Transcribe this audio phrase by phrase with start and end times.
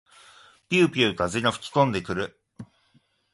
[0.67, 2.41] ぴゅうぴゅう風が吹きこんでくる。